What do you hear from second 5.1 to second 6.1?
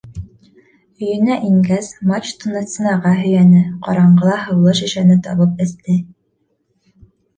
табып эсте.